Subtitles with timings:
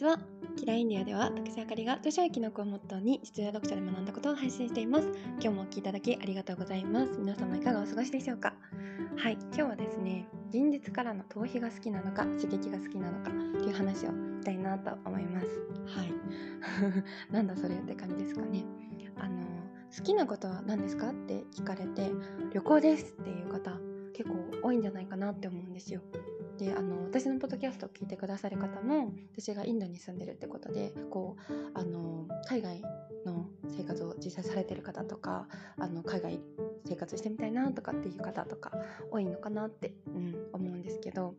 [0.00, 0.18] ちは。
[0.56, 5.08] キラインディアでは竹瀬あかりが著者や記録をモットーに実用読書で学んだことを配信しています。
[5.32, 7.12] 今日もお聞きいただきありがとうございます。
[7.18, 8.54] 皆様いかがお過ごしでしょうか？
[9.18, 9.34] はい。
[9.34, 15.46] 今日はですね現実からの逃避が好きなのか刺激が好きなのかっていう話をしたいなと思います。
[15.94, 16.12] はい。
[17.30, 18.64] なんだそれって感じですかね。
[19.16, 19.42] あの
[19.94, 21.10] 好きなことは何ですか？
[21.10, 22.10] って聞かれて
[22.54, 23.78] 旅行ですっていう方
[24.14, 26.00] 結構多いんじゃないかなって思うんですよ
[26.60, 32.82] であの私のポッドキャストを聞いてくださる方も私がインドに住んでるってことでこうあの海外
[33.24, 35.46] の生活を実際されてる方とか
[35.78, 36.40] あの海外
[36.86, 38.72] 生活してみたいなとかっていう方とか
[39.10, 41.34] 多いのかなって、うん、思うんですけど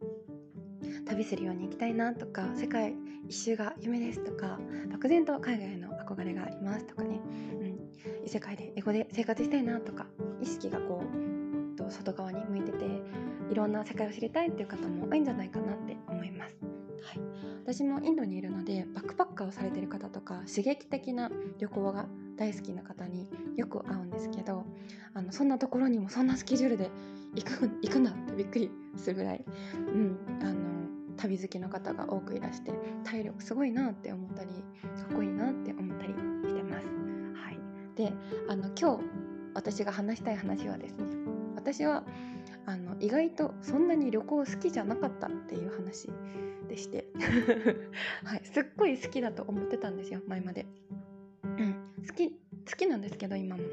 [1.05, 2.95] 旅するように行きたいなとか世界
[3.27, 4.59] 一周が夢ですとか
[4.91, 7.19] 漠然と海外の憧れがありますとかね、
[7.59, 7.79] うん、
[8.25, 10.07] 異世界で英語で生活したいなとか
[10.41, 11.20] 意識がこう
[11.91, 12.85] 外側に向いてて
[13.51, 16.55] いろんな世界を知りたいっていう方も多いんじゃないかなって思います。
[17.03, 17.19] はい、
[17.65, 22.05] 私もインドにいるのでバックパッカーをされてる方とか刺激的な旅行が
[22.37, 24.65] 大好きな方によく会うんですけど
[25.13, 26.91] あのそんなところにもそんなスケジュールで
[27.35, 29.43] 行く 行くんだってびっくりするぐらい、
[29.75, 32.71] うん、あの旅好きの方が多くいらして
[33.03, 34.55] 体力すごいなって思ったりか
[35.11, 36.87] っこいいなって思ったりしてます。
[37.33, 37.59] はい、
[37.95, 38.13] で
[38.47, 39.03] あの今日
[39.53, 41.20] 私が話したい話はですね
[41.61, 42.03] 私は
[42.65, 46.09] あの意外とそんなに旅行好きじゃなかったっていう話
[46.67, 47.05] でして。
[48.25, 50.65] はい、すっごい好きだと思ってたんですよ前まで、
[51.43, 51.75] うん、
[52.07, 52.35] 好き好
[52.77, 53.63] きなんですけど今も。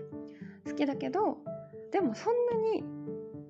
[0.67, 1.39] 好きだけど
[1.93, 2.85] でもそんなに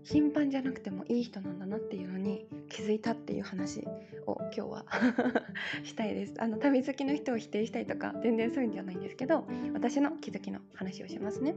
[0.05, 3.87] 頻繁じゃなくてもいい人なんだなっていうのに気づいたっていう話
[4.27, 4.87] を今日は
[5.83, 6.35] したいです。
[6.39, 11.57] あの旅好きの人を否定したいとか全然そういうんじゃないんですけど私の気づきの話をしますね、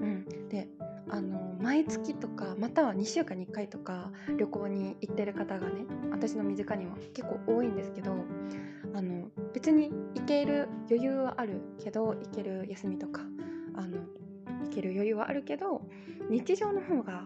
[0.00, 0.68] うん、で
[1.08, 8.12] あの毎月とかまたは2週間に1回とか旅行に行ってる方がね私の身近には結構多いんですけど
[8.94, 13.22] あの別に行ける余裕はあるけど行ける休みとか
[13.74, 13.98] あの
[14.64, 15.82] 行ける余裕はあるけど
[16.30, 17.24] 日常の方が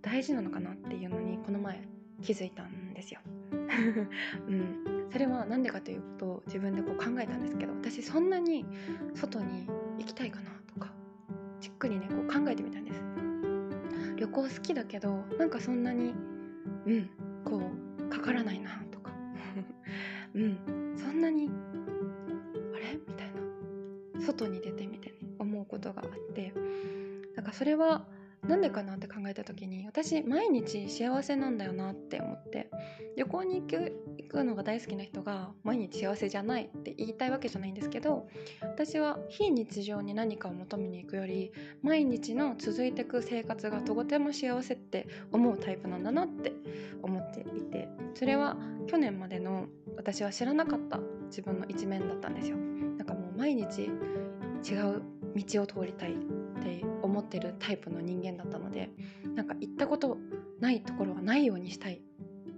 [0.00, 1.86] 大事なのかなっていうのにこの前
[2.22, 3.20] 気づいたんですよ。
[4.48, 8.64] うん、それは何でかというと自分でこう考えたんですけど私そんなに
[9.14, 9.66] 外に
[9.98, 10.50] 行きたいかな
[11.62, 13.00] じっくりねこう考えてみたんです。
[14.16, 16.12] 旅行好きだけどなんかそんなに
[16.86, 17.08] うん
[17.44, 17.62] こ
[18.00, 19.12] うかからないなとか。
[20.34, 21.48] うんそんなに
[22.74, 22.98] あれ？
[23.06, 23.32] みたい
[24.14, 24.20] な。
[24.20, 26.52] 外に出てみてね思うことがあって。
[27.36, 28.06] だからそれは
[28.46, 32.68] なんでかなって考えた時に私毎日幸せなんだよなって思って
[33.16, 38.26] 旅行に行く行くのが大好きな人が毎日幸せじゃないって言いたいわけじゃないんですけど
[38.62, 46.52] 私は非日常に何かを求めに行くより毎日の続いてく生活がとても幸せって思うタイプなんだなって
[47.02, 48.56] 思っていてそれは
[48.88, 49.66] 去年までの
[49.96, 52.56] 私は知らなかった自分の一面だったんですよ。
[52.56, 55.02] なんかもう毎日違う
[55.36, 56.16] 道を通りたいっ
[56.62, 58.90] て思ってるタイプの人間だったので
[59.34, 60.16] なんか行ったこと
[60.60, 62.00] ないところはないようにしたい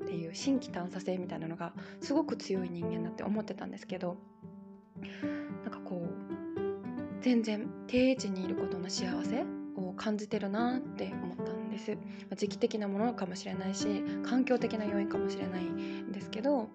[0.05, 4.17] っていう新規探査性みたいなのがすごく強い人間だって思ってたんですけど
[5.65, 9.45] なんかこう全然定位置にいることの幸せ
[9.77, 11.64] を感じてるなって思ったんです
[12.37, 16.69] 時期的なものかもしれないし環境的な要因かもしれないんですけど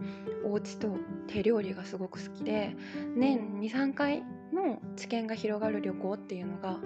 [0.46, 2.76] お家と手料理がすごく好きで
[3.16, 4.24] 年23回
[4.54, 6.80] の知見が広がる旅行っていうのが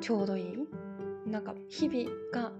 [0.00, 0.58] ちょうどいい。
[1.26, 2.52] なんか日々が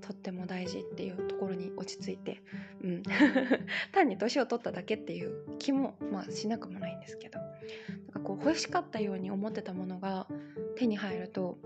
[0.00, 2.42] とっても大事っていうところに落ち着いて、
[2.82, 3.02] うん、
[3.92, 7.38] 単に年を取っただけっていう気も、まあ、しなくもないんですけど。
[7.38, 10.26] なんかこう欲しかったように思ってたものが
[10.76, 11.58] 手に入ると、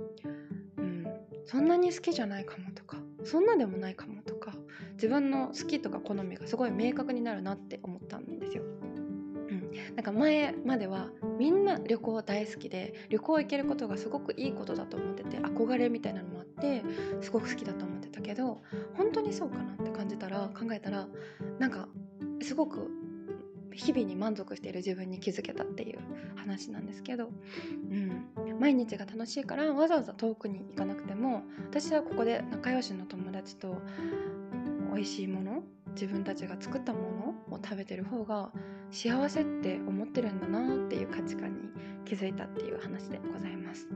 [1.47, 4.53] そんなに好きじゃないかもとかそんなでもないかもとか
[4.95, 8.63] 自分の好きとか好みがすごい明確になるなって思ったんですよ。
[8.63, 16.85] うん、なんか前まではみんな旅行大好きで旅行行けることがすごくいいことだと思ってて憧れみたいなのもあって
[17.21, 18.63] すごく好きだと思ってたけど
[18.97, 21.09] 本当にそうかなって感じたら考えたら
[21.59, 21.89] なんか
[22.43, 22.91] すごく
[23.73, 25.99] 日々に満足している自分に気づけたっていう
[26.37, 27.31] 話なんですけど、
[27.91, 33.81] うん、毎日が楽しいからわざわざ遠くに行かなくても私はここで仲良しの友達と
[34.95, 35.63] 美味しいもの
[35.93, 37.01] 自分たちが作ったも
[37.49, 38.51] のを食べてる方が
[38.91, 41.69] 幸せって思ってるんだなっていう価値観に
[42.05, 43.87] 気づいたっていう話でございます、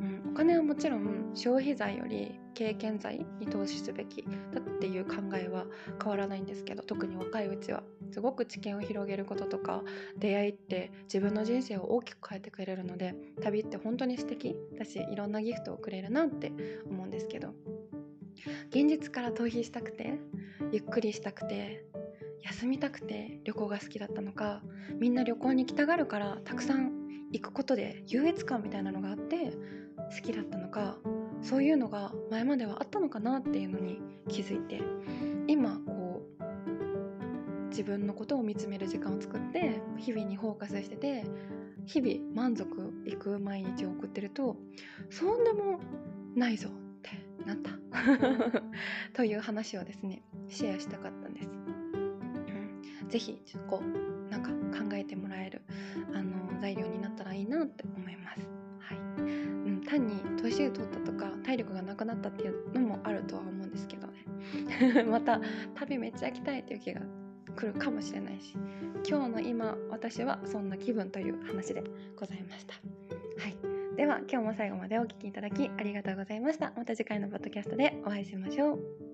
[0.00, 5.64] うん、お金はもちろん消費財より経験財に投資すべきだっていう考えは
[6.02, 7.82] 変わらないんですけど特に若いうちは
[8.12, 9.82] すごく知見を広げることとか
[10.18, 16.52] 出会いって自分の人生を大きく変えてくれるので旅って本当に素敵だしいろんなギフトをくれるなって
[16.86, 17.54] 思うんですけど。
[18.70, 20.18] 現実から逃避したくて
[20.72, 21.84] ゆっくりしたくて
[22.42, 24.62] 休みたくて旅行が好きだったのか
[25.00, 26.92] みんな旅行に行きたがるからたくさん
[27.32, 29.52] 行くことで優越感みたいなのがあって
[30.14, 30.98] 好きだったのか
[31.42, 34.80] そういうのが前まではあったのかなっていうのに気づいて
[35.46, 41.24] 今こう自分のことを見つめる時間を作って日々にフォーカスしてて
[41.86, 42.68] 日々満足
[43.04, 44.56] いく毎日を送ってると
[45.10, 45.80] そんでも
[46.36, 46.68] ないぞ。
[47.04, 47.70] ってなった
[49.12, 51.48] という話をですねシェアしたかったんです。
[53.02, 55.62] うん、ぜひちょっとこうなんか考えてもらえる
[56.14, 58.40] あの材料になったらいいなって思います。
[58.80, 65.40] はいうん、単に年を取ったとか体力がなくなったっていうのもあるとは思うんですけどね また
[65.74, 67.00] 旅めっちゃ行きたいっていう気が
[67.56, 68.56] 来るかもしれないし
[69.08, 71.82] 今日の今私はそんな気分という話で
[72.16, 73.23] ございました。
[73.96, 76.72] では今日も最後までお聴きいただきありがとうございました。
[76.76, 79.13] また次回のポッドキャストでお会いしましょう。